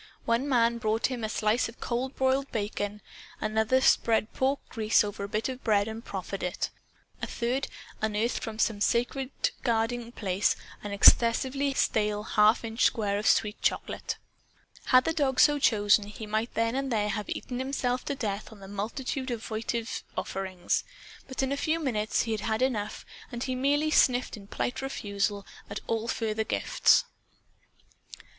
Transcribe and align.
One 0.25 0.49
man 0.49 0.79
brought 0.79 1.11
him 1.11 1.23
a 1.23 1.29
slice 1.29 1.69
of 1.69 1.79
cold 1.79 2.15
broiled 2.15 2.51
bacon. 2.51 3.01
Another 3.39 3.81
spread 3.81 4.33
pork 4.33 4.59
grease 4.67 5.03
over 5.03 5.23
a 5.23 5.29
bit 5.29 5.47
of 5.47 5.63
bread 5.63 5.87
and 5.87 6.03
proffered 6.03 6.41
it. 6.41 6.71
A 7.21 7.27
third 7.27 7.67
unearthed 8.01 8.41
from 8.41 8.57
some 8.57 8.81
sacredly 8.81 9.31
guarded 9.61 9.97
hiding 9.99 10.11
place 10.13 10.55
an 10.81 10.91
excessively 10.91 11.75
stale 11.75 12.23
half 12.23 12.63
inch 12.63 12.83
square 12.83 13.19
of 13.19 13.27
sweet 13.27 13.61
chocolate. 13.61 14.17
Had 14.85 15.03
the 15.03 15.13
dog 15.13 15.39
so 15.39 15.59
chosen, 15.59 16.07
he 16.07 16.25
might 16.25 16.55
then 16.55 16.73
and 16.73 16.91
there 16.91 17.09
have 17.09 17.29
eaten 17.29 17.59
himself 17.59 18.03
to 18.05 18.15
death 18.15 18.51
on 18.51 18.59
the 18.59 18.67
multitude 18.67 19.29
of 19.29 19.45
votive 19.45 20.03
offerings. 20.17 20.83
But 21.27 21.43
in 21.43 21.51
a 21.51 21.55
few 21.55 21.79
minutes 21.79 22.23
he 22.23 22.31
had 22.31 22.41
had 22.41 22.63
enough, 22.63 23.05
and 23.31 23.43
he 23.43 23.53
merely 23.53 23.91
sniffed 23.91 24.35
in 24.35 24.47
polite 24.47 24.81
refusal 24.81 25.45
at 25.69 25.79
all 25.85 26.07
further 26.07 26.43
gifts. 26.43 27.05